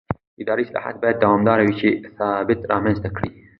اداري 0.41 0.63
اصلاحات 0.67 0.95
باید 1.01 1.17
دوامداره 1.23 1.61
وي 1.65 1.73
چې 1.81 1.89
ثبات 2.17 2.59
رامنځته 2.71 3.09
کړي 3.15 3.29